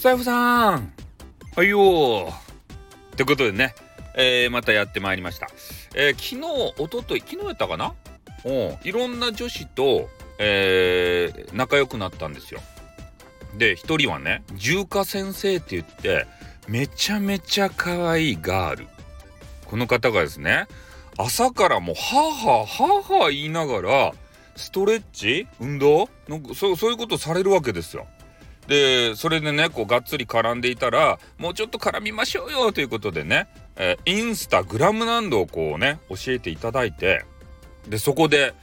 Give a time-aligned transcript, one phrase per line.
[0.00, 0.92] スタイフさん
[1.54, 2.32] はいよ
[3.12, 3.74] ってことでね、
[4.16, 5.48] えー、またやってまいりました。
[5.94, 7.92] えー、昨日、おととい、昨日やったかな？
[8.46, 12.62] うん、いろんな女子と、えー、仲良くなったんですよ。
[13.58, 16.26] で、一人はね、重華先生って言って、
[16.66, 18.86] めちゃめちゃ可愛いガール。
[19.66, 20.66] この方がですね、
[21.18, 24.12] 朝からもう、はあはあ、はあはあ言いながら、
[24.56, 25.46] ストレッチ？
[25.60, 26.08] 運動？
[26.26, 28.06] のそそういうことされるわけですよ。
[28.70, 37.24] でそれでねこうがっつり絡んでいたらもうちょっと絡みましょうよということでね、えー、インスタグラムなどをこうね教えていただいて
[37.88, 38.54] でそこで、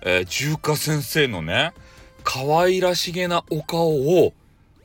[0.00, 1.74] えー、中華先生のね
[2.24, 3.88] 可愛らしげなお顔
[4.24, 4.32] を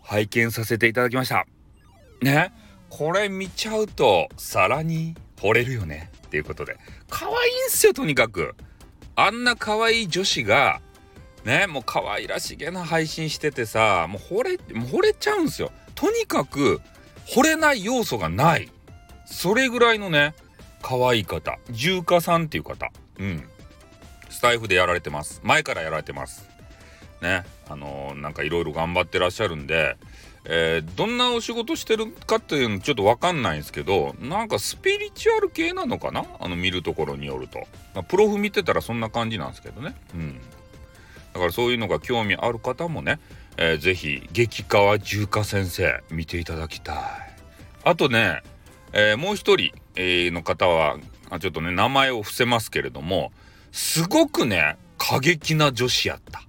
[0.04, 1.48] 拝見させていただきました。
[2.21, 2.54] ね
[2.90, 6.77] これ見ちゃうとさらに惚れるよねっていうことで。
[7.09, 7.35] 可愛い
[7.68, 8.54] んすよとにかく。
[9.16, 10.82] あんな可愛い女子が
[11.47, 15.71] ねもう可愛らしげな配信しててさもう惚れもう惚れちゃうんすよ。
[15.95, 16.81] とにかく
[17.26, 18.70] 惚れない要素がない。
[19.26, 20.35] それぐらいのね
[20.81, 21.57] 可愛い方。
[21.71, 22.91] 重華さんっていう方。
[23.17, 23.43] うん。
[24.29, 25.39] スタイフでやられてます。
[25.43, 26.48] 前からやられてます。
[27.21, 29.98] ねあのー、なんかいろいろ頑張ってらっしゃるんで
[30.49, 36.26] えー、どんなお仕事してるかっていうのちょっとわかんないんですけどなんかスピリチュアル系なのかな？
[36.39, 37.59] あの見るところによると、
[37.93, 39.95] ま、プロフ見てたらそんな感じなんですけどね。
[40.13, 40.39] うん。
[41.38, 43.20] だからそういうのが興味ある方もね、
[43.57, 46.96] えー、ぜひ激川重華先生見ていただきたい。
[47.84, 48.41] あとね、
[48.91, 50.98] えー、もう一人、えー、の方は
[51.40, 53.32] ちょっとね名前を伏せますけれども
[53.71, 56.41] すごくね過激な女子やった。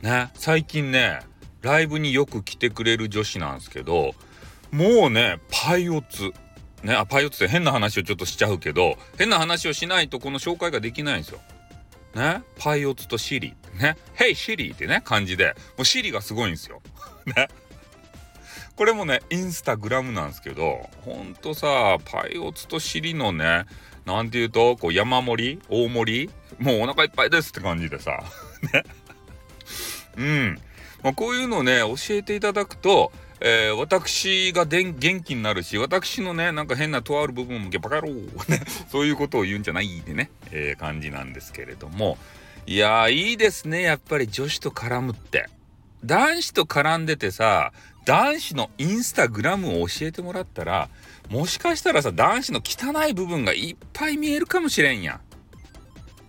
[0.00, 1.20] ね最近ね
[1.60, 4.14] ライブによく来てくれる女子なんですけど
[4.70, 6.32] もうねパイオツ。
[6.82, 11.40] ねあパイオツって変な話をちょっとしちゃうけど変な話をしないとこの紹介ができないんですよ。
[12.14, 16.82] ね、パイオツとシリ、ね、ヘイシリってね、感じで、もうシリがすごいんですよ。
[17.36, 17.48] ね。
[18.76, 23.66] これもね、インスタグラムなんですけど、ほんとさ、パイオツとシリのね、
[24.04, 28.22] なんていうと、こう山盛り大盛りもうお腹いっぱいですって感じでさ、
[28.72, 28.84] ね。
[30.16, 30.58] うん。
[31.02, 33.12] まあ、こういうのをね、教えていただくと、
[33.44, 42.18] えー、私がでん元気になるし、私のね、なんか変なとある部分もバカ野郎ね、そういうことを言うんじゃないでね、えー、感じなんですけれども、
[42.66, 45.48] いや、いいですね、やっぱり女子と絡むって。
[46.04, 47.72] 男子と絡んでてさ、
[48.04, 50.88] 男子のインスタグラムを教えてもらったら、
[51.28, 55.20] もしかしたらさ、男子の汚い部分がいっぱい見えるかもしれんやん。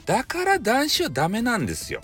[0.08, 2.02] だから男子はダメなんですよ。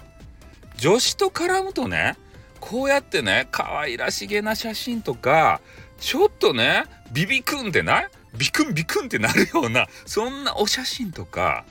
[0.77, 2.15] 女子と絡むとね、
[2.59, 5.61] こうやってね可愛らしげな写真とか
[5.99, 11.65] ちょっとねビビクンってなビクンビクンってなるようなそんなお写真とか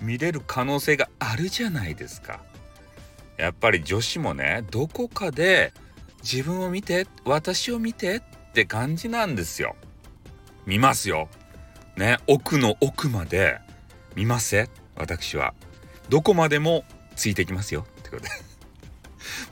[0.00, 2.40] 見れる可能性があるじゃないですか。
[3.36, 5.72] やっぱり女子もねどこかで
[6.22, 9.76] 自分を見て私を見てって感じなんですよ。
[10.64, 11.28] 見ますよ。
[11.96, 13.58] ね奥の奥まで
[14.14, 15.54] 見ます私は。
[16.08, 16.84] どこまでも
[17.16, 18.45] ついてきますよってことで。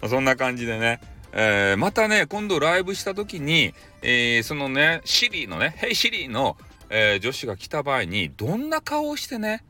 [0.04, 1.00] ま、そんな感じでね、
[1.32, 3.72] えー、またね、今度ライブした時に、
[4.02, 6.58] えー、そのね、シリーのね、ヘイシリーの、
[6.90, 9.64] えー、女子が来た場合に、どんな顔をしてね、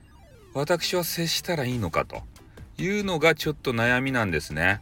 [0.52, 2.22] 私は接したらいいのかと。
[2.76, 4.80] いうのがちょっと悩みなんですね。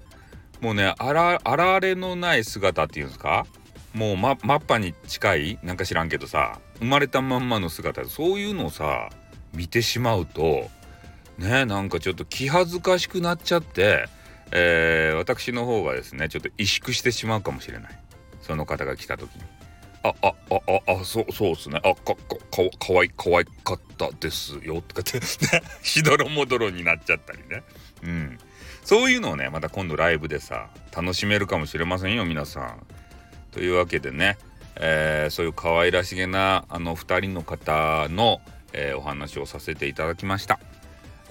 [0.63, 3.47] もうね、あら、あられのない姿っていうんですか？
[3.93, 9.11] もうマッパに近いなんか知らんけどさ、生まれたまんまの姿、そういうのをさ、
[9.53, 10.71] 見てしまうと、
[11.37, 14.07] ね、なんかちょっと気恥ずかしくなっちゃって、
[14.53, 17.99] えー、私の方がですねちょっと萎縮してしまうかもしれない。
[18.43, 19.43] その方が来た時に
[20.05, 20.55] 「あああ
[20.89, 21.81] ああそうそうっすね。
[21.85, 25.21] あかかかかわいかわいかったですよ」とかって。
[25.83, 27.63] しどろもどろになっちゃったりね。
[28.03, 28.39] うん。
[28.85, 32.87] そういうのをねまた今度ライブでさ楽しめるかもしれませんよ皆さん。
[33.53, 34.39] というわけでね、
[34.77, 38.41] えー、そういう可愛らしげなあの2人の方の、
[38.73, 40.59] えー、お話をさせていただきました。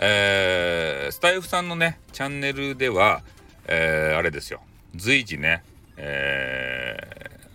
[0.01, 3.21] えー、スタイフさんのね、チャンネルでは、
[3.67, 4.61] えー、あれですよ、
[4.95, 5.63] 随時ね、
[5.95, 6.97] え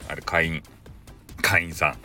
[0.07, 0.63] ー、あれ、会員、
[1.43, 1.99] 会員さん、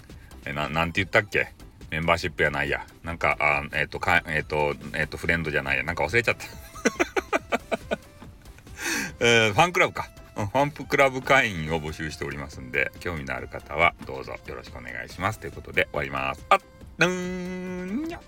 [0.46, 1.54] えななんて言ったっけ？
[1.92, 2.88] メンバーシップやないや。
[3.04, 5.84] なんか、あえっ、ー、と、かえっ、ー、と、えっ、ー、と、フレンドじゃないや。
[5.84, 6.46] なんか忘れちゃった。
[9.20, 10.10] えー、ファンクラブか。
[10.36, 15.40] ファンプクラブ会員を募集しておりますんで、興味のある方はどうぞよろしくお願いします。
[15.40, 16.46] ということで終わります。
[16.50, 16.60] あっ、
[17.00, 18.22] うんにゃ。